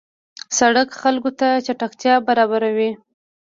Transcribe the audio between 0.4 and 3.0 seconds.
سړک خلکو ته چټکتیا برابروي.